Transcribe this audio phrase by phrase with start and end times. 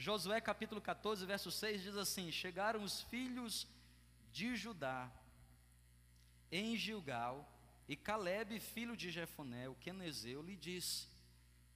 [0.00, 3.68] Josué capítulo 14, verso 6 diz assim: Chegaram os filhos
[4.32, 5.12] de Judá
[6.50, 7.46] em Gilgal,
[7.86, 11.06] e Caleb, filho de Jefoné, o quenezeu, lhe disse: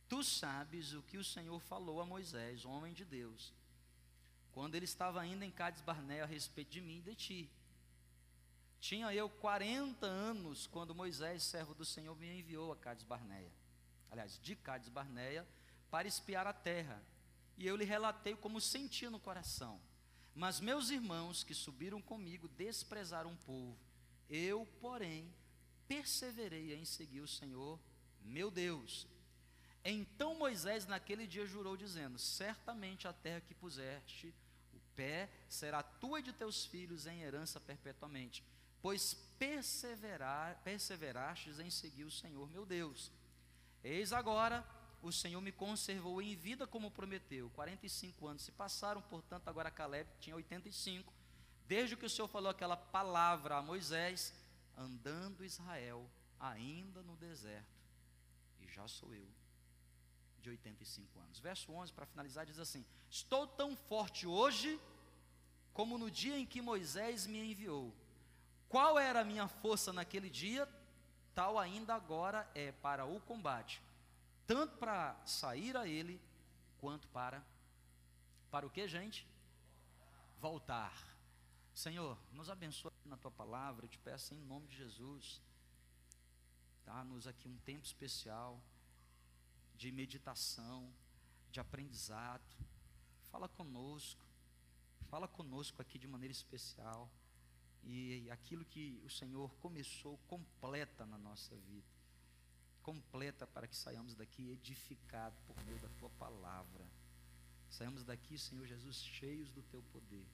[0.09, 3.53] Tu sabes o que o Senhor falou a Moisés, homem de Deus,
[4.53, 7.51] quando ele estava ainda em Cades Barnea a respeito de mim e de ti.
[8.81, 13.53] Tinha eu 40 anos quando Moisés, servo do Senhor, me enviou a Cades Barneia.
[14.11, 15.47] Aliás, de Cades Barneia,
[15.91, 17.03] para espiar a terra.
[17.57, 19.81] E eu lhe relatei como sentia no coração.
[20.35, 23.79] Mas meus irmãos que subiram comigo desprezaram o povo.
[24.29, 25.33] Eu, porém,
[25.87, 27.79] perseverei em seguir o Senhor,
[28.21, 29.07] meu Deus.
[29.85, 34.35] Então Moisés naquele dia jurou, dizendo: Certamente a terra que puseste
[34.73, 38.43] o pé será tua e de teus filhos em herança perpetuamente,
[38.81, 43.13] pois perseverar, perseverastes em seguir o Senhor meu Deus.
[43.83, 44.67] Eis agora,
[45.05, 47.51] o Senhor me conservou em vida como prometeu.
[47.51, 51.13] 45 anos se passaram, portanto, agora Caleb tinha 85.
[51.67, 54.35] Desde que o Senhor falou aquela palavra a Moisés,
[54.77, 57.69] andando Israel ainda no deserto,
[58.61, 59.29] e já sou eu
[60.41, 61.39] de 85 anos.
[61.39, 64.81] Verso 11, para finalizar, diz assim: Estou tão forte hoje
[65.75, 67.95] como no dia em que Moisés me enviou.
[68.69, 70.67] Qual era a minha força naquele dia?
[71.35, 73.83] Tal ainda agora é para o combate,
[74.47, 76.21] tanto para sair a ele,
[76.79, 77.45] quanto para
[78.55, 79.27] para o que, gente?
[80.41, 80.95] Voltar.
[81.75, 85.43] Senhor, nos abençoe na tua palavra, eu te peço em nome de Jesus.
[86.85, 88.63] Dá-nos aqui um tempo especial
[89.75, 90.89] de meditação,
[91.51, 92.57] de aprendizado.
[93.25, 94.25] Fala conosco,
[95.11, 97.11] fala conosco aqui de maneira especial.
[97.83, 101.94] E aquilo que o Senhor começou, completa na nossa vida.
[102.85, 106.87] Completa para que saiamos daqui edificados por meio da tua palavra.
[107.71, 110.27] Saiamos daqui, Senhor Jesus, cheios do teu poder.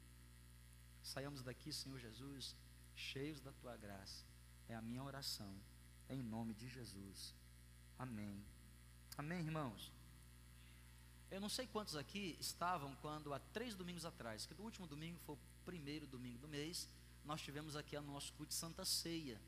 [1.02, 2.54] Saiamos daqui, Senhor Jesus,
[2.94, 4.24] cheios da tua graça.
[4.68, 5.56] É a minha oração,
[6.08, 7.34] em nome de Jesus.
[7.98, 8.44] Amém.
[9.16, 9.92] Amém, irmãos?
[11.30, 15.18] Eu não sei quantos aqui estavam quando, há três domingos atrás, que do último domingo
[15.20, 16.88] foi o primeiro domingo do mês,
[17.24, 19.40] nós tivemos aqui a nosso culto de Santa Ceia.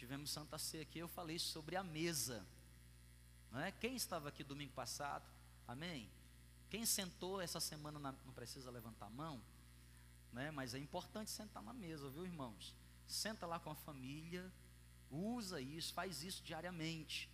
[0.00, 2.42] Tivemos Santa Ceia aqui, eu falei sobre a mesa.
[3.50, 3.70] Não é?
[3.70, 5.28] Quem estava aqui domingo passado?
[5.68, 6.08] Amém?
[6.70, 9.42] Quem sentou essa semana na, não precisa levantar a mão,
[10.32, 10.50] né?
[10.52, 12.74] mas é importante sentar na mesa, viu, irmãos?
[13.06, 14.50] Senta lá com a família,
[15.10, 17.28] usa isso, faz isso diariamente.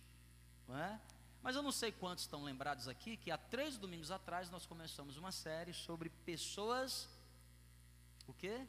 [0.67, 0.99] Não é?
[1.41, 5.15] Mas eu não sei quantos estão lembrados aqui que há três domingos atrás nós começamos
[5.15, 7.07] uma série sobre pessoas.
[8.27, 8.67] O quê?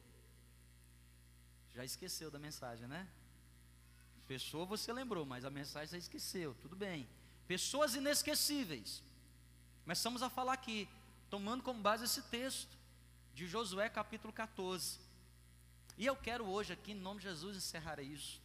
[1.73, 3.05] Já esqueceu da mensagem, né?
[4.29, 6.55] Pessoa você lembrou, mas a mensagem você esqueceu.
[6.61, 7.09] Tudo bem.
[7.47, 9.01] Pessoas inesquecíveis.
[9.81, 10.87] Começamos a falar aqui,
[11.31, 12.77] tomando como base esse texto
[13.33, 14.99] de Josué capítulo 14.
[15.97, 18.39] E eu quero hoje aqui, em nome de Jesus, encerrar isso.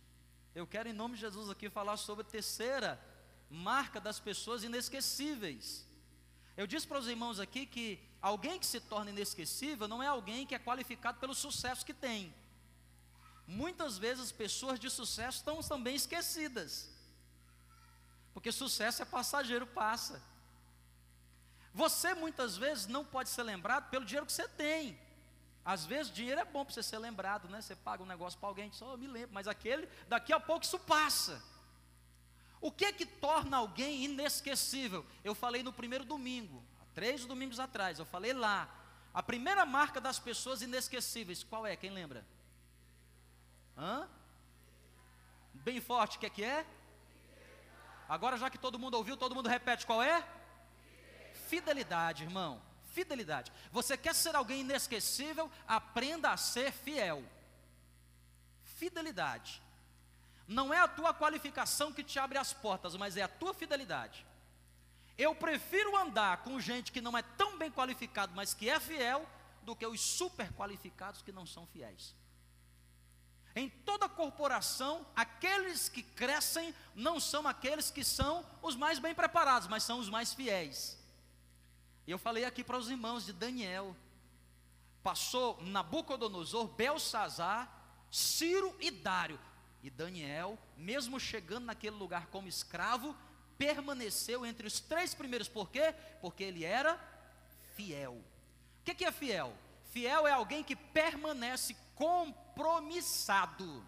[0.55, 2.99] Eu quero, em nome de Jesus, aqui falar sobre a terceira
[3.51, 5.87] marca das pessoas inesquecíveis.
[6.57, 10.47] Eu disse para os irmãos aqui que alguém que se torna inesquecível não é alguém
[10.47, 12.35] que é qualificado pelo sucesso que tem.
[13.47, 16.91] Muitas vezes pessoas de sucesso estão também esquecidas.
[18.33, 20.23] Porque sucesso é passageiro, passa.
[21.73, 24.99] Você muitas vezes não pode ser lembrado pelo dinheiro que você tem.
[25.65, 27.61] Às vezes dinheiro é bom para você ser lembrado, né?
[27.61, 30.65] Você paga um negócio para alguém, só oh, me lembro, mas aquele, daqui a pouco
[30.65, 31.43] isso passa.
[32.61, 35.05] O que é que torna alguém inesquecível?
[35.23, 38.69] Eu falei no primeiro domingo, há três domingos atrás, eu falei lá.
[39.13, 41.77] A primeira marca das pessoas inesquecíveis, qual é?
[41.77, 42.27] Quem lembra?
[43.77, 44.09] Hã?
[45.53, 46.67] Bem forte, o que é que é?
[48.09, 50.27] Agora, já que todo mundo ouviu, todo mundo repete qual é?
[51.49, 52.61] Fidelidade, irmão.
[52.93, 53.53] Fidelidade.
[53.73, 55.51] Você quer ser alguém inesquecível?
[55.67, 57.25] Aprenda a ser fiel.
[58.63, 59.63] Fidelidade.
[60.47, 64.25] Não é a tua qualificação que te abre as portas, mas é a tua fidelidade.
[65.17, 69.27] Eu prefiro andar com gente que não é tão bem qualificado, mas que é fiel,
[69.63, 72.15] do que os super qualificados que não são fiéis.
[73.57, 79.69] Em toda corporação, aqueles que crescem não são aqueles que são os mais bem preparados,
[79.69, 80.99] mas são os mais fiéis.
[82.07, 83.97] E eu falei aqui para os irmãos de Daniel.
[85.03, 87.71] Passou Nabucodonosor, Belsazar,
[88.11, 89.39] Ciro e Dário.
[89.83, 93.15] E Daniel, mesmo chegando naquele lugar como escravo,
[93.57, 95.49] permaneceu entre os três primeiros.
[95.49, 95.95] Por quê?
[96.21, 96.99] Porque ele era
[97.75, 98.15] fiel.
[98.81, 99.55] O que é fiel?
[99.93, 101.77] Fiel é alguém que permanece
[102.55, 103.85] compromissado.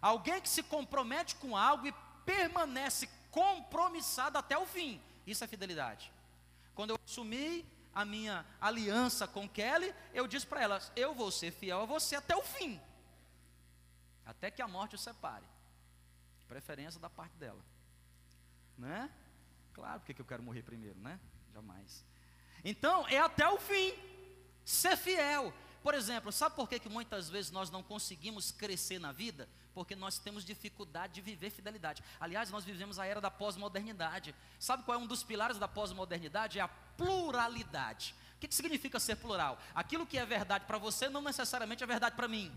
[0.00, 1.94] Alguém que se compromete com algo e
[2.24, 5.00] permanece compromissado até o fim.
[5.26, 6.12] Isso é fidelidade.
[6.74, 7.64] Quando eu assumi
[7.94, 12.16] a minha aliança com Kelly, eu disse para ela: eu vou ser fiel a você
[12.16, 12.80] até o fim,
[14.26, 15.44] até que a morte o separe.
[16.48, 17.64] Preferência da parte dela,
[18.76, 19.10] né?
[19.72, 21.18] Claro, porque eu quero morrer primeiro, né?
[21.54, 22.04] Jamais.
[22.64, 23.94] Então, é até o fim,
[24.64, 25.52] ser fiel.
[25.82, 29.48] Por exemplo, sabe por que, que muitas vezes nós não conseguimos crescer na vida?
[29.74, 32.04] Porque nós temos dificuldade de viver fidelidade.
[32.20, 34.34] Aliás, nós vivemos a era da pós-modernidade.
[34.60, 36.60] Sabe qual é um dos pilares da pós-modernidade?
[36.60, 38.14] É a pluralidade.
[38.36, 39.58] O que, que significa ser plural?
[39.74, 42.52] Aquilo que é verdade para você não necessariamente é verdade para mim.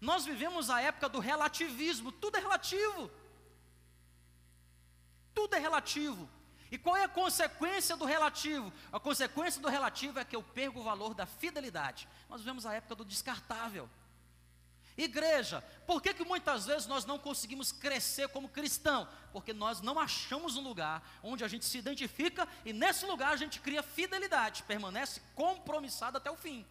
[0.00, 3.10] Nós vivemos a época do relativismo, tudo é relativo.
[5.34, 6.28] Tudo é relativo.
[6.72, 8.72] E qual é a consequência do relativo?
[8.90, 12.08] A consequência do relativo é que eu perco o valor da fidelidade.
[12.30, 13.90] Nós vivemos a época do descartável.
[14.96, 19.06] Igreja, por que, que muitas vezes nós não conseguimos crescer como cristão?
[19.34, 23.36] Porque nós não achamos um lugar onde a gente se identifica e nesse lugar a
[23.36, 26.64] gente cria fidelidade, permanece compromissado até o fim.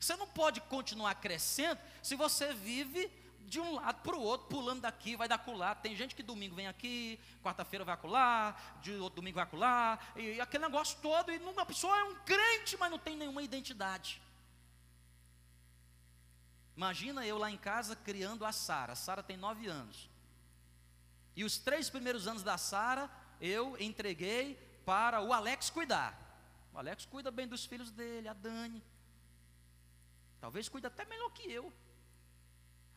[0.00, 3.08] Você não pode continuar crescendo se você vive
[3.52, 5.74] de um lado para o outro, pulando daqui, vai da colar.
[5.74, 10.40] Tem gente que domingo vem aqui, quarta-feira vai colar, de outro domingo vai colar, e
[10.40, 14.22] aquele negócio todo, e uma pessoa é um crente, mas não tem nenhuma identidade.
[16.74, 18.94] Imagina eu lá em casa criando a Sara.
[18.94, 20.08] A Sara tem nove anos.
[21.36, 24.54] E os três primeiros anos da Sara, eu entreguei
[24.86, 26.18] para o Alex cuidar.
[26.72, 28.82] O Alex cuida bem dos filhos dele, a Dani.
[30.40, 31.70] Talvez cuida até melhor que eu.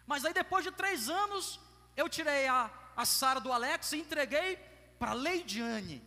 [0.06, 1.60] Mas aí depois de três anos,
[1.96, 4.58] eu tirei a, a Sara do Alex e entreguei
[5.00, 6.04] para a Leidiane,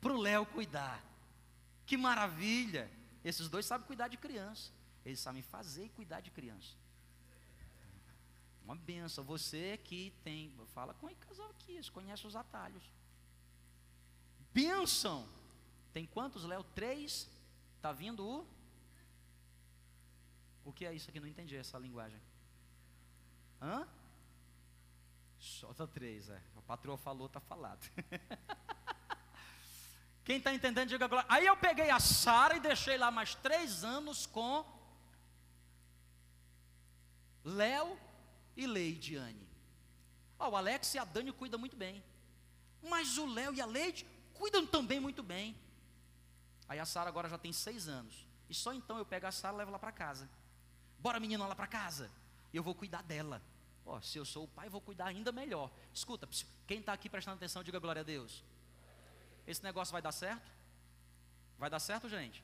[0.00, 1.02] para o Léo cuidar.
[1.84, 2.90] Que maravilha!
[3.24, 4.70] Esses dois sabem cuidar de criança.
[5.04, 6.74] Eles sabem fazer e cuidar de criança.
[8.64, 9.24] Uma benção.
[9.24, 12.82] Você que tem, fala com o casal aqui, eles conhecem os atalhos.
[14.52, 15.28] Benção.
[15.92, 16.64] Tem quantos, Léo?
[16.74, 17.28] Três?
[17.76, 18.46] Está vindo o.
[20.64, 21.20] O que é isso aqui?
[21.20, 22.20] Não entendi essa linguagem.
[23.60, 23.86] Hã?
[25.38, 26.40] Solta três, é.
[26.56, 27.88] A patroa falou, tá falado.
[30.24, 31.24] Quem está entendendo, diga agora.
[31.28, 34.64] Aí eu peguei a Sara e deixei lá mais três anos com
[37.44, 37.96] Léo
[38.56, 39.46] e Leidiane.
[40.38, 42.02] Oh, o Alex e a Dani cuidam muito bem.
[42.82, 44.04] Mas o Léo e a Leide
[44.34, 45.56] cuidam também muito bem.
[46.68, 48.26] Aí a Sara agora já tem seis anos.
[48.50, 50.28] E só então eu pego a Sara e levo lá para casa.
[50.98, 52.10] Bora, menina, lá para casa
[52.56, 53.42] eu vou cuidar dela.
[53.84, 55.70] Ó, se eu sou o pai, vou cuidar ainda melhor.
[55.94, 56.28] Escuta,
[56.66, 58.42] quem está aqui prestando atenção, diga glória a Deus.
[59.46, 60.50] Esse negócio vai dar certo?
[61.58, 62.42] Vai dar certo, gente?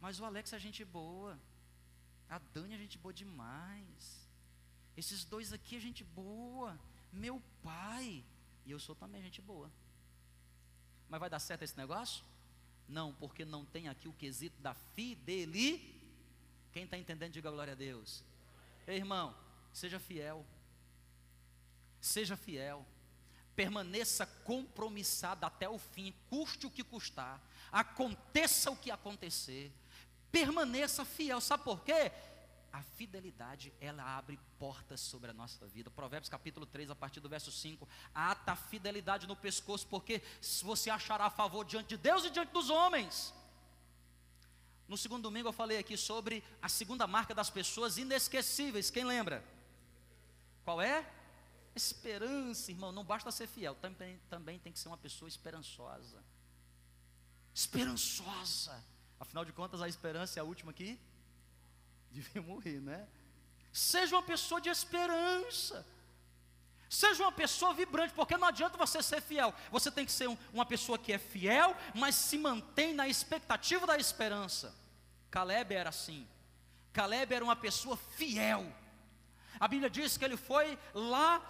[0.00, 1.38] Mas o Alex é gente boa.
[2.28, 4.28] A Dani é gente boa demais.
[4.96, 6.78] Esses dois aqui é gente boa.
[7.12, 8.24] Meu pai.
[8.66, 9.70] E eu sou também gente boa.
[11.08, 12.24] Mas vai dar certo esse negócio?
[12.88, 16.00] Não, porque não tem aqui o quesito da fidelidade.
[16.72, 18.24] Quem está entendendo, diga glória a Deus.
[18.92, 19.34] Ei, irmão,
[19.72, 20.44] seja fiel.
[21.98, 22.86] Seja fiel.
[23.56, 27.40] Permaneça compromissado até o fim, custe o que custar,
[27.70, 29.72] aconteça o que acontecer.
[30.30, 31.40] Permaneça fiel.
[31.40, 32.12] Sabe por quê?
[32.70, 35.90] A fidelidade, ela abre portas sobre a nossa vida.
[35.90, 37.88] Provérbios capítulo 3, a partir do verso 5.
[38.14, 40.22] Ata a fidelidade no pescoço, porque
[40.62, 43.32] você achará favor diante de Deus e diante dos homens.
[44.92, 48.90] No segundo domingo eu falei aqui sobre a segunda marca das pessoas inesquecíveis.
[48.90, 49.42] Quem lembra?
[50.66, 51.10] Qual é?
[51.74, 52.92] Esperança, irmão.
[52.92, 56.22] Não basta ser fiel, também, também tem que ser uma pessoa esperançosa.
[57.54, 58.84] Esperançosa.
[59.18, 61.00] Afinal de contas, a esperança é a última que
[62.10, 63.08] devia morrer, né?
[63.72, 65.86] Seja uma pessoa de esperança.
[66.86, 69.54] Seja uma pessoa vibrante, porque não adianta você ser fiel.
[69.70, 73.86] Você tem que ser um, uma pessoa que é fiel, mas se mantém na expectativa
[73.86, 74.81] da esperança.
[75.32, 76.28] Caleb era assim.
[76.92, 78.70] Caleb era uma pessoa fiel.
[79.58, 81.40] A Bíblia diz que ele foi lá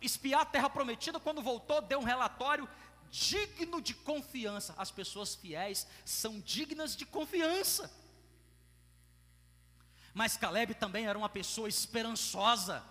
[0.00, 2.68] espiar a terra prometida, quando voltou, deu um relatório
[3.10, 4.74] digno de confiança.
[4.78, 7.92] As pessoas fiéis são dignas de confiança.
[10.14, 12.84] Mas Caleb também era uma pessoa esperançosa.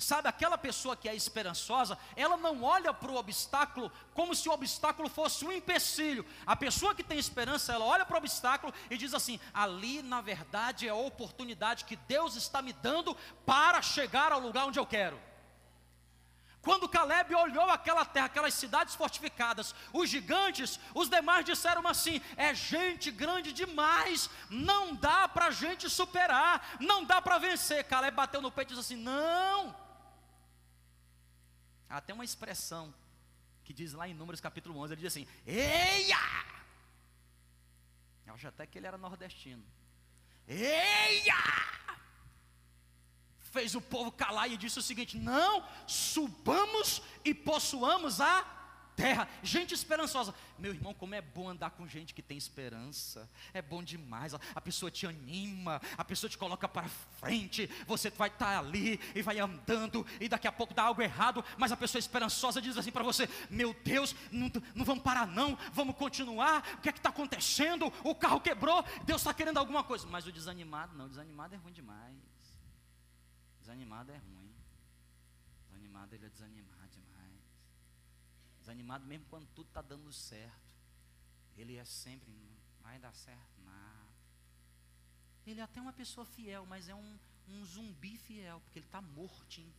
[0.00, 4.52] Sabe, aquela pessoa que é esperançosa, ela não olha para o obstáculo como se o
[4.52, 6.24] obstáculo fosse um empecilho.
[6.46, 10.22] A pessoa que tem esperança, ela olha para o obstáculo e diz assim: ali na
[10.22, 13.14] verdade é a oportunidade que Deus está me dando
[13.44, 15.20] para chegar ao lugar onde eu quero.
[16.62, 22.54] Quando Caleb olhou aquela terra, aquelas cidades fortificadas, os gigantes, os demais disseram assim: é
[22.54, 27.84] gente grande demais, não dá para a gente superar, não dá para vencer.
[27.84, 29.76] Caleb bateu no peito e disse assim: não,
[31.90, 32.94] Há até uma expressão
[33.64, 36.16] que diz lá em Números capítulo 11, ele diz assim: Eia!
[38.24, 39.64] Eu acho até que ele era nordestino.
[40.46, 41.34] Eia!
[43.38, 48.59] Fez o povo calar e disse o seguinte: Não, subamos e possuamos a
[48.96, 50.34] terra, gente esperançosa.
[50.58, 53.28] Meu irmão, como é bom andar com gente que tem esperança.
[53.52, 54.34] É bom demais.
[54.34, 57.68] A pessoa te anima, a pessoa te coloca para frente.
[57.86, 61.72] Você vai estar ali e vai andando, e daqui a pouco dá algo errado, mas
[61.72, 65.96] a pessoa esperançosa diz assim para você: Meu Deus, não, não vamos parar, não, vamos
[65.96, 66.64] continuar.
[66.74, 67.92] O que é que está acontecendo?
[68.04, 70.06] O carro quebrou, Deus está querendo alguma coisa.
[70.06, 72.16] Mas o desanimado, não, o desanimado é ruim demais.
[73.60, 74.54] Desanimado é ruim.
[75.68, 76.79] Desanimado, ele é desanimado
[78.70, 80.74] desanimado mesmo quando tudo está dando certo.
[81.56, 82.48] Ele é sempre, não
[82.82, 84.14] vai dar certo nada.
[85.46, 89.00] Ele é até uma pessoa fiel, mas é um, um zumbi fiel, porque ele está
[89.00, 89.74] mortinho.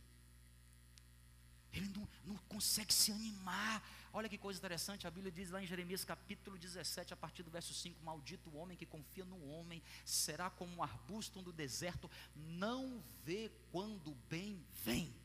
[1.72, 3.82] Ele não, não, consegue se animar.
[4.12, 7.50] Olha que coisa interessante, a Bíblia diz lá em Jeremias capítulo 17, a partir do
[7.50, 12.10] verso 5: Maldito o homem que confia no homem, será como um arbusto do deserto,
[12.36, 15.21] não vê quando bem vem.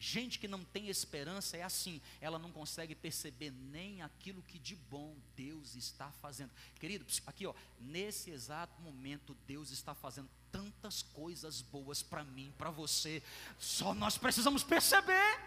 [0.00, 4.76] Gente que não tem esperança é assim, ela não consegue perceber nem aquilo que de
[4.76, 6.52] bom Deus está fazendo.
[6.78, 12.70] Querido, aqui ó, nesse exato momento Deus está fazendo tantas coisas boas para mim, para
[12.70, 13.20] você.
[13.58, 15.40] Só nós precisamos perceber.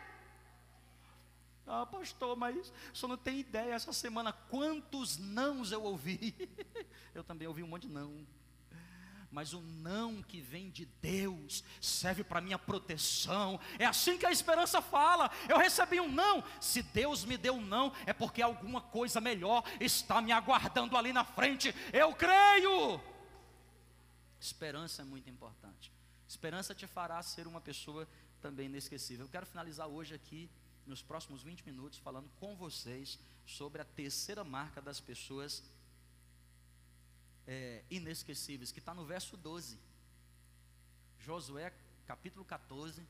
[1.66, 6.36] Ah, pastor, mas só não tem ideia essa semana quantos nãos eu ouvi.
[7.16, 8.28] eu também ouvi um monte de não
[9.32, 13.60] mas o não que vem de Deus serve para minha proteção.
[13.80, 15.32] É assim que a esperança fala.
[15.48, 16.44] Eu recebi um não.
[16.60, 21.14] Se Deus me deu um não, é porque alguma coisa melhor está me aguardando ali
[21.14, 21.74] na frente.
[21.94, 23.02] Eu creio.
[24.40, 25.92] Esperança é muito importante.
[26.28, 28.08] Esperança te fará ser uma pessoa
[28.42, 29.26] também inesquecível.
[29.26, 30.50] Eu quero finalizar hoje aqui,
[30.86, 35.64] nos próximos 20 minutos, falando com vocês sobre a terceira marca das pessoas
[37.48, 39.80] é, inesquecíveis, que está no verso 12.
[41.20, 41.74] Josué,
[42.06, 43.06] capítulo 14,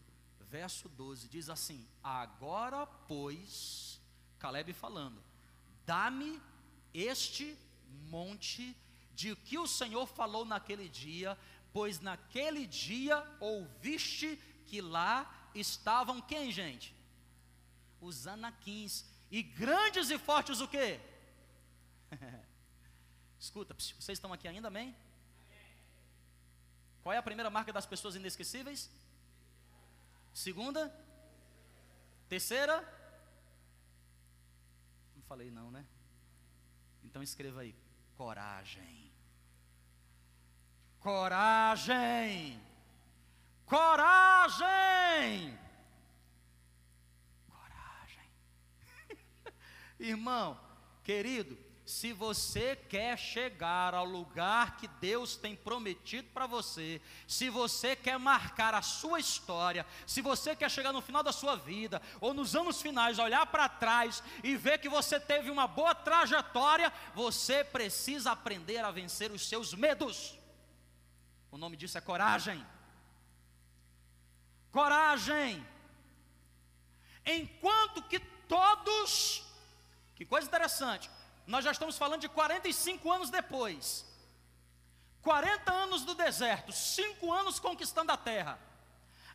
[0.49, 4.01] verso 12, diz assim: Agora, pois,
[4.37, 5.23] Caleb falando,
[5.85, 6.41] dá-me
[6.93, 7.57] este
[8.09, 8.75] monte
[9.13, 11.37] de que o Senhor falou naquele dia,
[11.71, 16.95] pois naquele dia ouviste que lá estavam quem, gente?
[17.99, 20.99] Os anaquins, e grandes e fortes o quê?
[23.41, 24.95] Escuta, vocês estão aqui ainda, amém?
[27.01, 28.87] Qual é a primeira marca das pessoas inesquecíveis?
[30.31, 30.93] Segunda?
[32.29, 32.77] Terceira?
[35.15, 35.83] Não falei não, né?
[37.03, 37.75] Então escreva aí:
[38.15, 39.11] coragem.
[40.99, 42.61] Coragem.
[43.65, 45.57] Coragem.
[47.49, 48.29] Coragem.
[49.99, 50.59] Irmão,
[51.03, 51.57] querido,
[51.91, 58.17] se você quer chegar ao lugar que Deus tem prometido para você, se você quer
[58.17, 62.55] marcar a sua história, se você quer chegar no final da sua vida, ou nos
[62.55, 68.31] anos finais, olhar para trás e ver que você teve uma boa trajetória, você precisa
[68.31, 70.39] aprender a vencer os seus medos.
[71.51, 72.65] O nome disso é coragem.
[74.71, 75.67] Coragem.
[77.25, 79.43] Enquanto que todos,
[80.15, 81.09] que coisa interessante,
[81.51, 84.05] nós já estamos falando de 45 anos depois.
[85.21, 88.57] 40 anos do deserto, 5 anos conquistando a terra.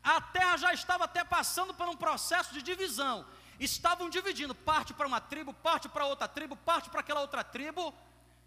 [0.02, 3.26] A terra já estava até passando por um processo de divisão.
[3.60, 7.94] Estavam dividindo, parte para uma tribo, parte para outra tribo, parte para aquela outra tribo,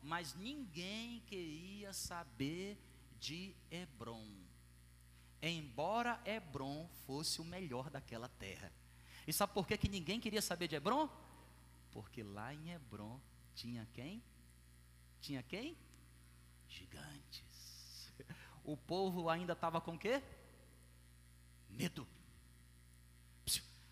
[0.01, 2.77] mas ninguém queria saber
[3.19, 4.27] de Hebron.
[5.41, 8.71] Embora Hebron fosse o melhor daquela terra.
[9.27, 11.07] E sabe por que, que ninguém queria saber de Hebron?
[11.91, 13.19] Porque lá em Hebron
[13.60, 14.24] tinha quem?
[15.20, 15.78] Tinha quem?
[16.70, 18.13] Gigantes.
[18.63, 20.24] O povo ainda estava com quê?
[21.70, 22.08] Medo.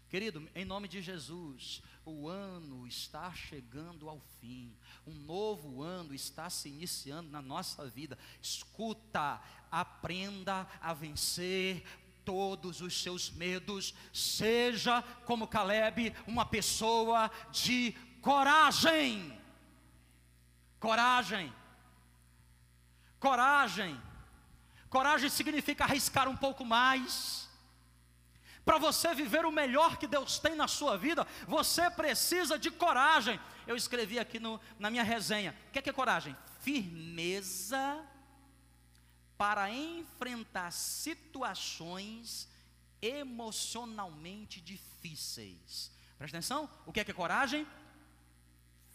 [0.10, 4.74] Querido, em nome de Jesus, o ano está chegando ao fim,
[5.06, 8.18] um novo ano está se iniciando na nossa vida.
[8.42, 11.84] Escuta, aprenda a vencer
[12.24, 19.38] todos os seus medos, seja como Caleb, uma pessoa de coragem.
[20.79, 21.53] Coragem.
[23.19, 24.01] Coragem.
[24.89, 27.48] Coragem significa arriscar um pouco mais.
[28.63, 33.39] Para você viver o melhor que Deus tem na sua vida, você precisa de coragem.
[33.65, 36.36] Eu escrevi aqui no, na minha resenha: o que é, que é coragem?
[36.60, 38.05] Firmeza
[39.38, 42.50] para enfrentar situações
[43.01, 45.91] emocionalmente difíceis.
[46.17, 47.67] Presta atenção, o que é que é coragem?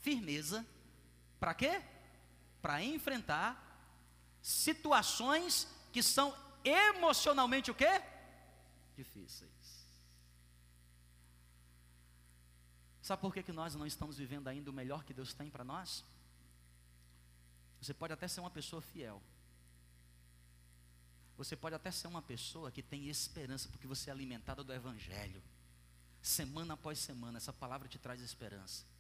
[0.00, 0.66] Firmeza.
[1.42, 1.82] Para quê?
[2.62, 3.60] Para enfrentar
[4.40, 6.32] situações que são
[6.64, 8.00] emocionalmente o quê?
[8.94, 9.50] Difíceis.
[13.02, 15.64] Sabe por que, que nós não estamos vivendo ainda o melhor que Deus tem para
[15.64, 16.04] nós?
[17.80, 19.20] Você pode até ser uma pessoa fiel.
[21.36, 25.42] Você pode até ser uma pessoa que tem esperança, porque você é alimentada do Evangelho.
[26.22, 28.91] Semana após semana, essa palavra te traz esperança.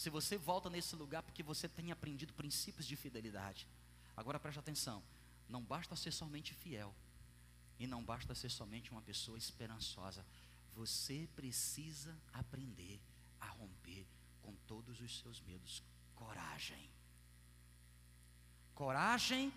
[0.00, 3.68] Se você volta nesse lugar porque você tem aprendido princípios de fidelidade.
[4.16, 5.02] Agora preste atenção:
[5.46, 6.94] não basta ser somente fiel,
[7.78, 10.24] e não basta ser somente uma pessoa esperançosa.
[10.74, 12.98] Você precisa aprender
[13.38, 14.06] a romper
[14.40, 15.82] com todos os seus medos.
[16.14, 16.88] Coragem.
[18.74, 19.52] Coragem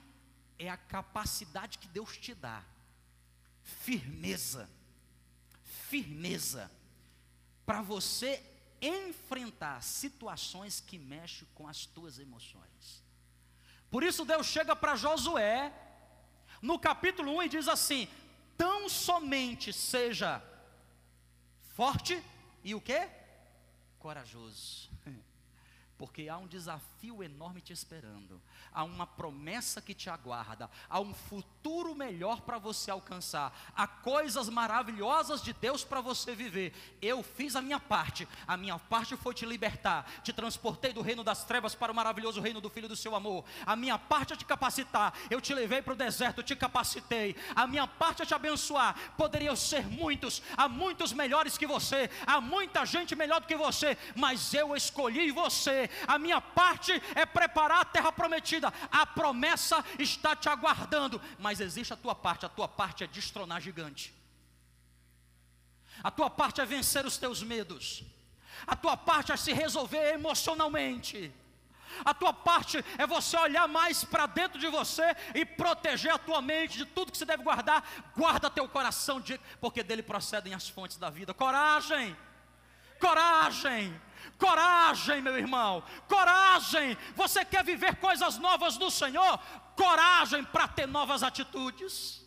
[0.59, 2.65] é a capacidade que Deus te dá.
[3.61, 4.69] Firmeza.
[5.63, 6.69] Firmeza.
[7.65, 8.52] Para você
[8.85, 13.03] enfrentar situações que mexem com as tuas emoções.
[13.89, 15.71] Por isso Deus chega para Josué
[16.61, 18.07] no capítulo 1 e diz assim:
[18.57, 20.43] "Tão somente seja
[21.75, 22.21] forte
[22.63, 23.09] e o que?
[23.99, 24.89] Corajoso.
[25.97, 31.13] Porque há um desafio enorme te esperando, há uma promessa que te aguarda, há um
[31.13, 31.52] futuro
[32.13, 36.73] melhor para você alcançar, há coisas maravilhosas de Deus para você viver.
[37.01, 41.23] Eu fiz a minha parte, a minha parte foi te libertar, te transportei do reino
[41.23, 43.45] das trevas para o maravilhoso reino do Filho do seu amor.
[43.65, 47.35] A minha parte é te capacitar, eu te levei para o deserto, te capacitei.
[47.55, 48.95] A minha parte é te abençoar.
[49.17, 53.97] Poderiam ser muitos, há muitos melhores que você, há muita gente melhor do que você,
[54.15, 55.89] mas eu escolhi você.
[56.07, 61.93] A minha parte é preparar a terra prometida, a promessa está te aguardando, mas existe
[61.93, 64.13] a tua parte, a tua parte é destronar gigante,
[66.03, 68.03] a tua parte é vencer os teus medos,
[68.65, 71.33] a tua parte é se resolver emocionalmente.
[72.03, 76.41] A tua parte é você olhar mais para dentro de você e proteger a tua
[76.41, 77.87] mente de tudo que você deve guardar.
[78.17, 81.35] Guarda teu coração, de, porque dele procedem as fontes da vida.
[81.35, 82.17] Coragem,
[82.99, 84.01] coragem.
[84.37, 86.97] Coragem, meu irmão, coragem.
[87.15, 89.39] Você quer viver coisas novas do Senhor?
[89.75, 92.23] Coragem para ter novas atitudes.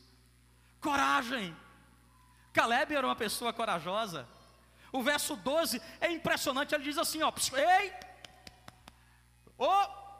[0.80, 1.56] Coragem.
[2.52, 4.26] Caleb era uma pessoa corajosa.
[4.92, 7.92] O verso 12 é impressionante, ele diz assim: ó, ei,
[9.58, 9.70] ô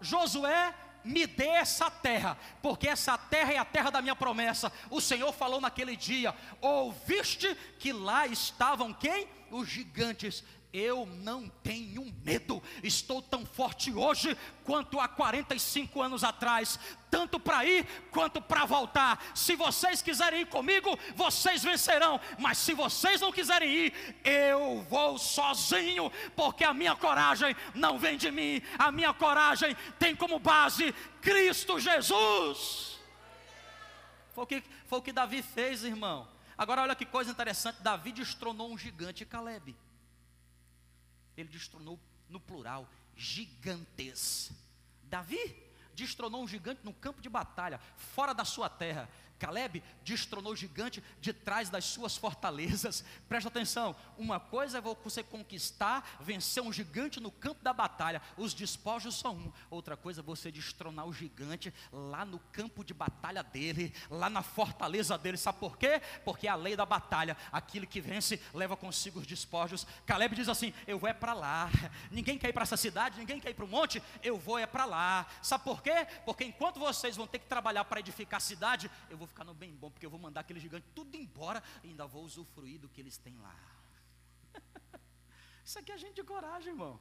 [0.01, 0.75] Josué,
[1.07, 4.73] me dê essa terra, porque essa terra é a terra da minha promessa.
[4.91, 9.29] O Senhor falou naquele dia: ouviste que lá estavam quem?
[9.51, 10.45] Os gigantes
[10.77, 16.79] eu não tenho medo, estou tão forte hoje quanto há 45 anos atrás,
[17.11, 19.25] tanto para ir quanto para voltar.
[19.35, 25.17] Se vocês quiserem ir comigo, vocês vencerão, mas se vocês não quiserem ir, eu vou
[25.17, 30.95] sozinho, porque a minha coragem não vem de mim, a minha coragem tem como base
[31.23, 33.01] Cristo Jesus.
[34.35, 36.29] Foi o que, foi o que Davi fez, irmão.
[36.59, 39.75] Agora olha que coisa interessante: Davi destronou um gigante Caleb
[41.37, 44.51] ele destronou no plural gigantes.
[45.03, 49.09] Davi destronou um gigante no campo de batalha, fora da sua terra.
[49.39, 53.05] Caleb destronou o gigante de trás das suas fortalezas.
[53.29, 58.55] Presta atenção: uma coisa é você conquistar, vencer um gigante no campo da batalha, os
[58.55, 59.53] despojos são um.
[59.71, 64.43] Outra coisa é você destronar o gigante lá no campo de batalha dele, lá na
[64.43, 65.37] fortaleza dele.
[65.37, 66.01] Sabe por quê?
[66.25, 69.87] Porque é a lei da batalha, aquilo que vence leva consigo os despojos.
[70.07, 71.71] Caleb diz assim: Eu vou é para lá.
[72.11, 74.67] Ninguém quer ir para essa cidade, ninguém quer ir para o monte, eu vou é
[74.67, 75.27] para lá.
[75.43, 76.07] Sabe por quê?
[76.25, 79.45] Porque enquanto vocês vão ter que trabalhar para edificar a cidade, eu vou vou ficar
[79.45, 82.79] no bem bom, porque eu vou mandar aquele gigante tudo embora e ainda vou usufruir
[82.81, 83.55] do que eles têm lá.
[85.65, 86.99] Isso aqui é gente de coragem, irmão.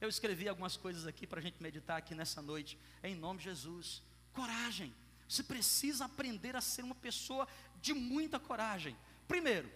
[0.00, 3.44] Eu escrevi algumas coisas aqui para a gente meditar aqui nessa noite, em nome de
[3.44, 4.02] Jesus.
[4.32, 4.94] Coragem.
[5.28, 7.48] Você precisa aprender a ser uma pessoa
[7.80, 8.96] de muita coragem.
[9.26, 9.68] Primeiro,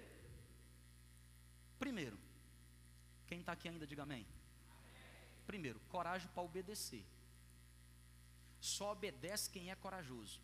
[1.78, 2.16] primeiro,
[3.26, 4.24] quem está aqui ainda, diga amém.
[5.46, 7.04] Primeiro, coragem para obedecer.
[8.61, 10.38] Só obedece quem é corajoso.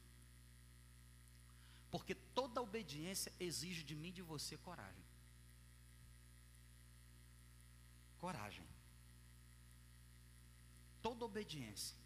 [1.90, 5.04] Porque toda obediência exige de mim e de você coragem.
[8.18, 8.66] Coragem.
[11.00, 11.96] Toda obediência.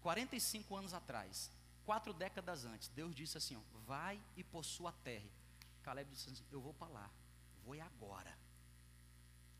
[0.00, 1.50] 45 anos atrás,
[1.84, 5.28] quatro décadas antes, Deus disse assim: ó, vai e possua a terra.
[5.82, 7.10] Caleb disse assim: eu vou para lá,
[7.64, 8.36] vou agora.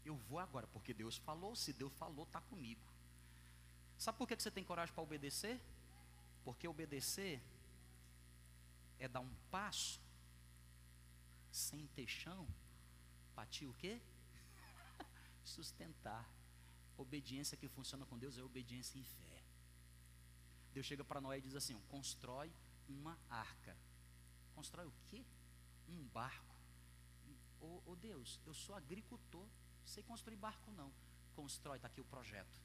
[0.04, 2.80] Eu vou agora, porque Deus falou, se Deus falou, está comigo.
[3.98, 5.61] Sabe por que você tem coragem para obedecer?
[6.44, 7.42] Porque obedecer
[8.98, 10.00] é dar um passo
[11.50, 12.46] sem ter chão
[13.35, 14.00] Para ti o quê?
[15.44, 16.28] Sustentar.
[16.96, 19.44] Obediência que funciona com Deus é obediência em fé.
[20.72, 22.50] Deus chega para Noé e diz assim: constrói
[22.88, 23.76] uma arca.
[24.54, 25.24] Constrói o quê?
[25.88, 26.56] Um barco.
[27.61, 29.46] Ô, ô Deus, eu sou agricultor,
[29.85, 30.92] sei construir barco não.
[31.35, 32.61] Constrói, está aqui o projeto.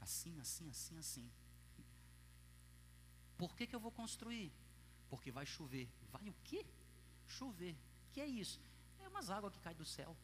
[0.00, 1.30] Assim, assim, assim, assim.
[3.36, 4.52] Por que, que eu vou construir?
[5.08, 5.88] Porque vai chover.
[6.10, 6.64] Vai o quê?
[7.26, 7.76] Chover.
[8.12, 8.60] Que é isso?
[9.00, 10.16] É umas águas que caem do céu.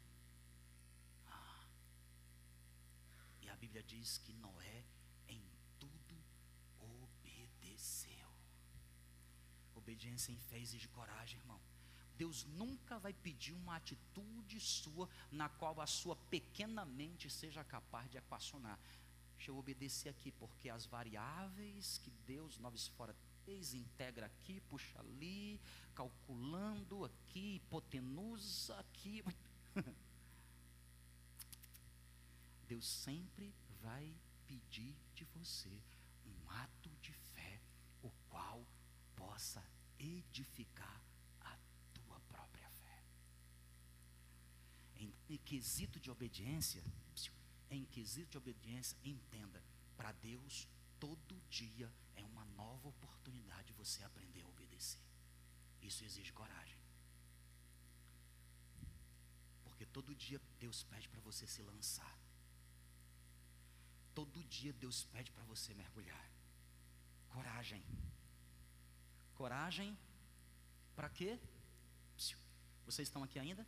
[1.27, 1.67] Ah.
[3.43, 4.85] E a Bíblia diz que Noé
[5.29, 5.43] em
[5.79, 6.17] tudo
[6.79, 8.29] obedeceu.
[9.75, 11.61] Obediência em fé exige coragem, irmão.
[12.17, 18.09] Deus nunca vai pedir uma atitude sua na qual a sua pequena mente seja capaz
[18.11, 18.79] de equacionar.
[19.37, 24.99] Deixa eu obedecer aqui, porque as variáveis que Deus, noves fora três, integra aqui, puxa
[24.99, 25.61] ali,
[25.95, 29.23] calculando aqui, hipotenusa aqui.
[32.67, 34.15] Deus sempre vai
[34.47, 35.71] pedir de você
[36.27, 37.61] um ato de fé,
[38.03, 38.67] o qual
[39.15, 39.63] possa
[39.99, 41.03] edificar
[41.41, 41.59] a
[41.93, 43.03] tua própria fé.
[45.29, 46.83] Em quesito de obediência,
[47.71, 49.63] em quesito de obediência, entenda,
[49.97, 55.01] para Deus, todo dia é uma nova oportunidade de você aprender a obedecer.
[55.83, 56.79] Isso exige coragem.
[59.65, 62.19] Porque todo dia Deus pede para você se lançar.
[64.15, 66.31] Todo dia Deus pede para você mergulhar.
[67.29, 67.85] Coragem.
[69.35, 69.99] Coragem
[70.95, 71.39] para quê?
[72.87, 73.67] Vocês estão aqui ainda?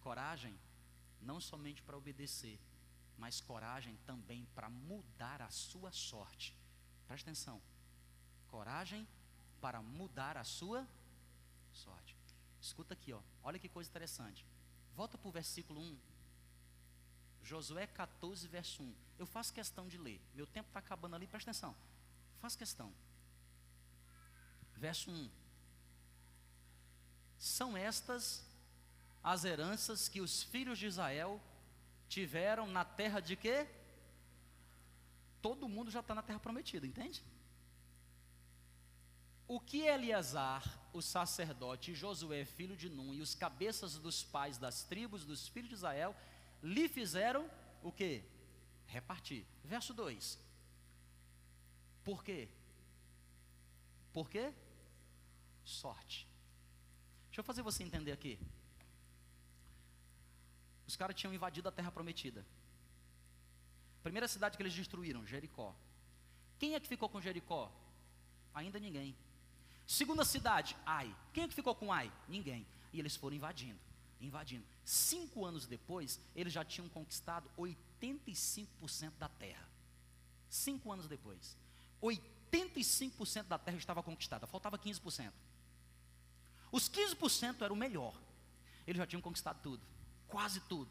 [0.00, 0.58] Coragem
[1.20, 2.58] não somente para obedecer,
[3.18, 6.56] mas coragem também para mudar a sua sorte.
[7.06, 7.60] Presta atenção.
[8.46, 9.06] Coragem
[9.60, 10.86] para mudar a sua
[11.72, 12.16] sorte.
[12.60, 13.20] Escuta aqui, ó.
[13.42, 14.46] Olha que coisa interessante.
[14.94, 15.98] Volta para o versículo 1.
[17.42, 18.94] Josué 14, verso 1.
[19.18, 20.20] Eu faço questão de ler.
[20.34, 21.74] Meu tempo está acabando ali, presta atenção.
[22.40, 22.92] Faço questão.
[24.76, 25.30] Verso 1.
[27.38, 28.44] São estas
[29.22, 31.40] as heranças que os filhos de Israel
[32.08, 33.66] tiveram na terra de quê?
[35.40, 37.22] Todo mundo já está na terra prometida, entende?
[39.46, 44.58] O que Eleazar, o sacerdote, e Josué, filho de Num, e os cabeças dos pais
[44.58, 46.14] das tribos dos filhos de Israel,
[46.62, 47.50] lhe fizeram
[47.82, 48.24] o que?
[48.86, 49.46] Repartir.
[49.64, 50.38] Verso 2.
[52.04, 52.48] Por quê?
[54.12, 54.52] Por quê?
[55.64, 56.26] Sorte.
[57.28, 58.38] Deixa eu fazer você entender aqui.
[60.88, 62.44] Os caras tinham invadido a terra prometida.
[64.02, 65.76] Primeira cidade que eles destruíram, Jericó.
[66.58, 67.70] Quem é que ficou com Jericó?
[68.54, 69.14] Ainda ninguém.
[69.86, 71.14] Segunda cidade, Ai.
[71.34, 72.10] Quem é que ficou com Ai?
[72.26, 72.66] Ninguém.
[72.90, 73.78] E eles foram invadindo,
[74.18, 74.64] invadindo.
[74.82, 79.68] Cinco anos depois, eles já tinham conquistado 85% da terra.
[80.48, 81.54] Cinco anos depois.
[82.02, 85.30] 85% da terra estava conquistada, faltava 15%.
[86.72, 88.18] Os 15% era o melhor.
[88.86, 89.97] Eles já tinham conquistado tudo
[90.28, 90.90] quase tudo.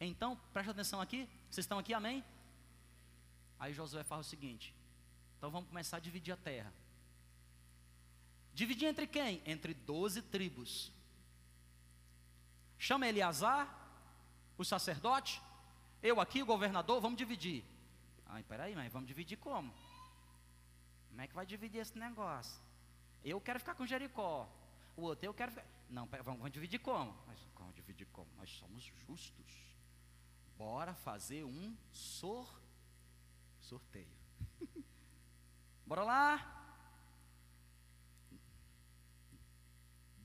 [0.00, 1.28] Então, presta atenção aqui.
[1.50, 2.24] Vocês estão aqui, amém?
[3.58, 4.74] Aí Josué fala o seguinte:
[5.36, 6.72] então vamos começar a dividir a terra.
[8.54, 9.42] Dividir entre quem?
[9.44, 10.92] Entre doze tribos.
[12.78, 13.68] Chama Eleazar,
[14.58, 15.40] o sacerdote,
[16.02, 17.64] eu aqui, o governador, vamos dividir.
[18.26, 19.72] Ai, peraí, mas vamos dividir como?
[21.08, 22.60] Como é que vai dividir esse negócio?
[23.24, 24.48] Eu quero ficar com Jericó.
[24.96, 25.66] O outro, eu quero ficar.
[25.88, 27.16] Não, vamos, dividir como?
[27.26, 27.38] Mas
[27.96, 28.30] dividir como?
[28.36, 29.46] Nós somos justos.
[30.58, 32.60] Bora fazer um sor,
[33.60, 34.16] sorteio.
[35.86, 36.52] Bora lá.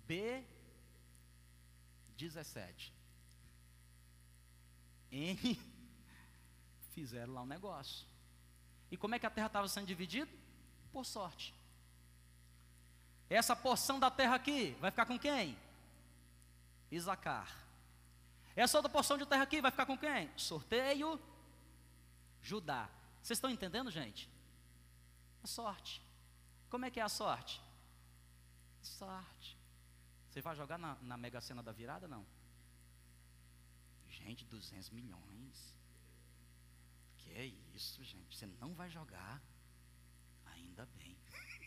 [0.05, 0.45] B
[2.17, 2.93] 17.
[5.11, 5.59] N
[6.91, 8.05] fizeram lá um negócio.
[8.89, 10.29] E como é que a terra estava sendo dividida?
[10.91, 11.53] Por sorte.
[13.29, 15.57] Essa porção da terra aqui vai ficar com quem?
[16.91, 17.49] Isacar.
[18.55, 20.29] Essa outra porção de terra aqui vai ficar com quem?
[20.37, 21.19] Sorteio,
[22.41, 22.89] Judá.
[23.21, 24.29] Vocês estão entendendo, gente?
[25.43, 26.01] A sorte.
[26.69, 27.61] Como é que é a sorte?
[28.81, 29.57] Sorte.
[30.29, 32.07] Você vai jogar na, na Mega Sena da virada?
[32.07, 32.25] Não.
[34.07, 35.75] Gente, 200 milhões.
[37.17, 38.35] Que é isso, gente?
[38.35, 39.41] Você não vai jogar?
[40.47, 41.17] Ainda bem.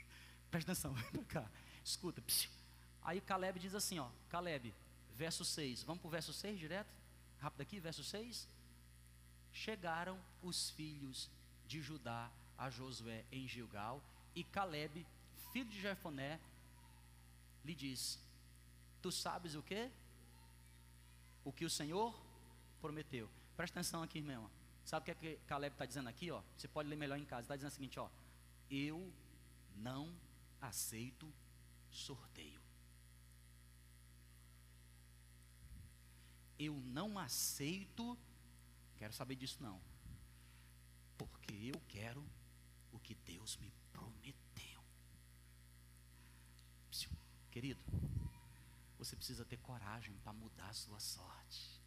[0.51, 1.49] Presta atenção, vem cá.
[1.85, 2.23] Escuta.
[3.03, 4.09] Aí Caleb diz assim, ó.
[4.29, 4.75] Caleb,
[5.15, 5.83] verso 6.
[5.83, 6.93] Vamos para o verso 6 direto?
[7.39, 8.49] Rápido aqui, verso 6.
[9.53, 11.31] Chegaram os filhos
[11.67, 14.03] de Judá a Josué em Gilgal,
[14.35, 15.05] e Caleb,
[15.53, 16.41] filho de Jefoné,
[17.65, 18.19] lhe disse:
[19.03, 19.91] Tu sabes o que?
[21.45, 22.15] o que o Senhor
[22.81, 23.29] prometeu.
[23.57, 24.51] Presta atenção aqui, irmão.
[24.85, 26.31] Sabe o que, é que Caleb está dizendo aqui?
[26.31, 26.43] Ó?
[26.57, 27.43] Você pode ler melhor em casa.
[27.43, 28.09] Está dizendo o seguinte: ó,
[28.71, 29.13] Eu
[29.77, 30.13] não
[30.61, 31.31] aceito
[31.91, 32.61] sorteio.
[36.59, 38.19] Eu não aceito,
[38.97, 39.81] quero saber disso não.
[41.17, 42.25] Porque eu quero
[42.93, 44.85] o que Deus me prometeu.
[47.55, 47.81] Querido,
[48.99, 51.81] você precisa ter coragem para mudar a sua sorte.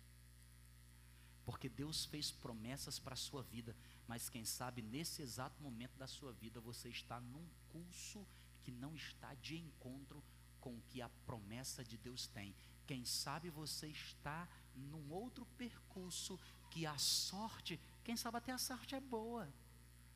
[1.43, 3.75] Porque Deus fez promessas para a sua vida,
[4.07, 8.25] mas quem sabe nesse exato momento da sua vida você está num curso
[8.63, 10.23] que não está de encontro
[10.61, 12.55] com o que a promessa de Deus tem.
[12.87, 16.39] Quem sabe você está num outro percurso
[16.71, 19.47] que a sorte, quem sabe até a sorte é boa.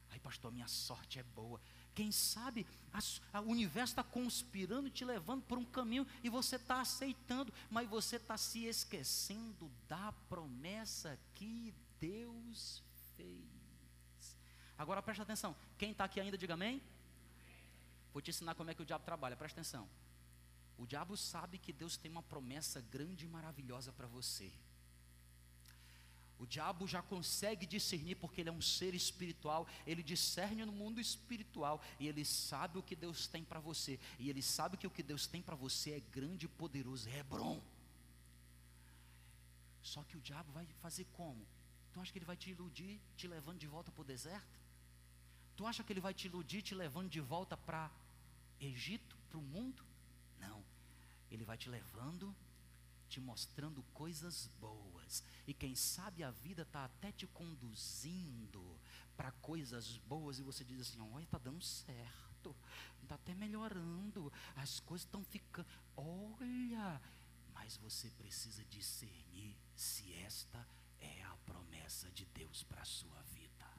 [0.10, 1.60] Ai, pastor, minha sorte é boa.
[1.94, 2.66] Quem sabe
[3.34, 8.16] o universo está conspirando, te levando por um caminho e você está aceitando, mas você
[8.16, 12.82] está se esquecendo da promessa que Deus
[13.18, 14.38] fez.
[14.78, 16.82] Agora presta atenção: quem está aqui ainda, diga amém.
[18.14, 19.88] Vou te ensinar como é que o diabo trabalha, presta atenção.
[20.82, 24.52] O diabo sabe que Deus tem uma promessa grande e maravilhosa para você.
[26.40, 31.00] O diabo já consegue discernir, porque ele é um ser espiritual, ele discerne no mundo
[31.00, 34.00] espiritual e ele sabe o que Deus tem para você.
[34.18, 37.20] E ele sabe que o que Deus tem para você é grande e poderoso, é
[37.20, 37.62] Hebron.
[39.84, 41.46] Só que o diabo vai fazer como?
[41.94, 44.60] Tu acha que ele vai te iludir, te levando de volta para o deserto?
[45.56, 47.92] Tu acha que ele vai te iludir, te levando de volta para
[48.60, 49.91] Egito, para o mundo?
[51.32, 52.36] Ele vai te levando
[53.12, 55.22] te mostrando coisas boas.
[55.46, 58.80] E quem sabe a vida está até te conduzindo
[59.18, 62.56] para coisas boas e você diz assim: olha, está dando certo,
[63.04, 65.68] está até melhorando, as coisas estão ficando.
[65.98, 67.02] Olha,
[67.54, 70.66] mas você precisa discernir se esta
[71.02, 73.70] é a promessa de Deus para a sua vida,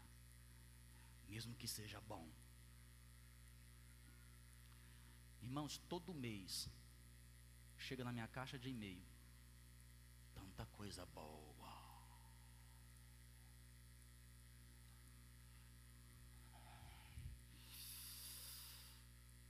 [1.26, 2.28] mesmo que seja bom.
[5.40, 6.68] Irmãos, todo mês
[7.82, 9.04] chega na minha caixa de e-mail
[10.34, 11.52] tanta coisa boa.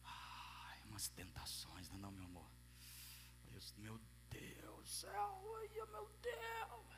[0.05, 2.51] Ai, umas tentações, não, é não meu amor.
[3.79, 6.92] Meu Deus, céu, ai, meu Deus.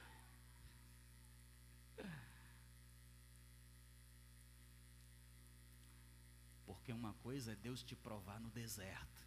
[6.66, 9.24] Porque uma coisa é Deus te provar no deserto.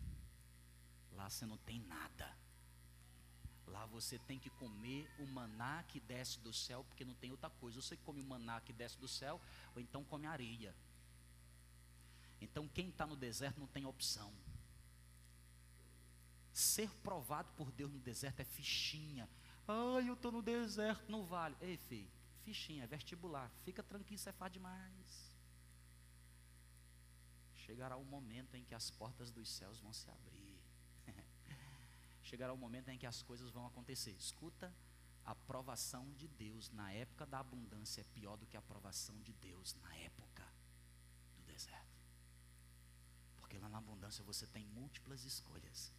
[1.17, 2.31] Lá você não tem nada.
[3.65, 7.49] Lá você tem que comer o maná que desce do céu, porque não tem outra
[7.49, 7.81] coisa.
[7.81, 9.41] Você come o maná que desce do céu,
[9.73, 10.73] ou então come areia.
[12.39, 14.31] Então quem está no deserto não tem opção.
[16.53, 19.27] Ser provado por Deus no deserto é fichinha.
[19.67, 21.57] Ai, eu estou no deserto, no vale.
[21.59, 22.09] Ei, filho,
[22.43, 23.51] fichinha, é vestibular.
[23.65, 25.33] Fica tranquilo, você faz demais.
[27.55, 30.46] Chegará o momento em que as portas dos céus vão se abrir
[32.27, 34.11] chegará o momento em que as coisas vão acontecer.
[34.11, 34.73] Escuta,
[35.25, 39.33] a aprovação de Deus na época da abundância é pior do que a aprovação de
[39.33, 40.45] Deus na época
[41.35, 41.97] do deserto.
[43.37, 45.91] Porque lá na abundância você tem múltiplas escolhas.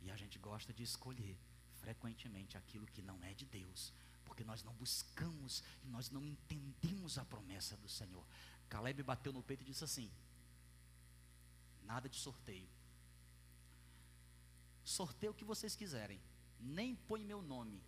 [0.00, 1.36] E a gente gosta de escolher
[1.80, 3.92] frequentemente aquilo que não é de Deus,
[4.24, 8.24] porque nós não buscamos e nós não entendemos a promessa do Senhor.
[8.68, 10.10] Caleb bateu no peito e disse assim:
[11.82, 12.68] Nada de sorteio
[14.88, 16.20] sorteio o que vocês quiserem.
[16.58, 17.82] Nem põe meu nome.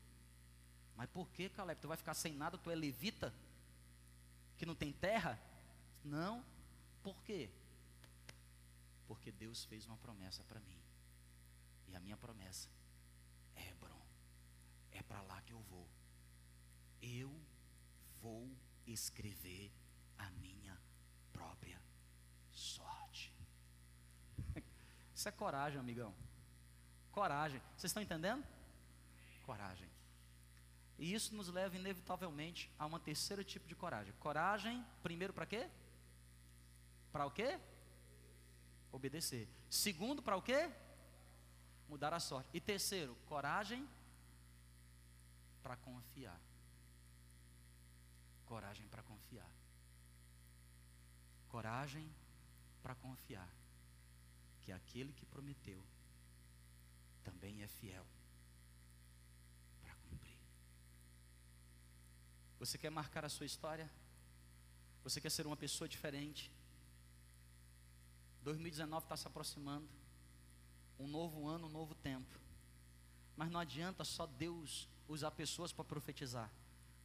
[0.96, 1.80] Mas por que, Caleb?
[1.80, 2.58] Tu vai ficar sem nada?
[2.58, 3.34] Tu é levita?
[4.56, 5.40] Que não tem terra?
[6.04, 6.44] Não.
[7.02, 7.50] Por quê?
[9.08, 10.78] Porque Deus fez uma promessa para mim.
[11.88, 12.68] E a minha promessa
[13.56, 14.00] é Hebron.
[14.92, 15.88] É para lá que eu vou.
[17.00, 17.34] Eu
[18.20, 18.50] vou
[18.86, 19.72] escrever
[20.18, 20.78] a minha
[21.32, 21.80] própria
[22.52, 23.34] sorte.
[25.14, 26.14] Isso é coragem, amigão.
[27.12, 27.60] Coragem.
[27.76, 28.44] Vocês estão entendendo?
[29.44, 29.88] Coragem.
[30.98, 34.12] E isso nos leva inevitavelmente a um terceiro tipo de coragem.
[34.20, 35.68] Coragem, primeiro para quê?
[37.10, 37.58] Para o quê?
[38.92, 39.48] Obedecer.
[39.68, 40.70] Segundo, para o quê?
[41.88, 42.50] Mudar a sorte.
[42.52, 43.88] E terceiro, coragem
[45.62, 46.40] para confiar.
[48.44, 49.50] Coragem para confiar.
[51.48, 52.08] Coragem
[52.82, 53.48] para confiar
[54.60, 55.82] que aquele que prometeu
[57.20, 58.04] também é fiel
[59.82, 60.36] para cumprir.
[62.58, 63.90] Você quer marcar a sua história?
[65.02, 66.50] Você quer ser uma pessoa diferente?
[68.42, 69.88] 2019 está se aproximando.
[70.98, 72.38] Um novo ano, um novo tempo.
[73.36, 76.50] Mas não adianta só Deus usar pessoas para profetizar.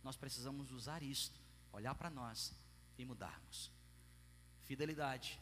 [0.04, 1.39] Nós precisamos usar isto,
[1.71, 2.54] olhar para nós
[2.97, 3.71] e mudarmos.
[4.65, 5.39] Fidelidade,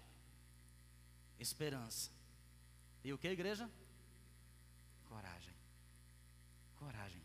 [1.40, 2.12] esperança.
[3.04, 3.70] E o que, igreja?
[5.06, 5.56] Coragem.
[6.76, 7.24] Coragem.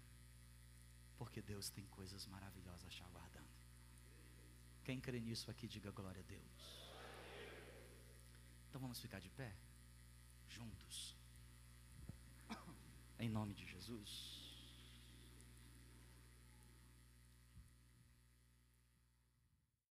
[1.17, 3.49] Porque Deus tem coisas maravilhosas te aguardando.
[4.85, 6.89] Quem crê nisso aqui, diga glória a Deus.
[8.69, 9.55] Então vamos ficar de pé,
[10.49, 11.17] juntos.
[13.19, 14.38] Em nome de Jesus.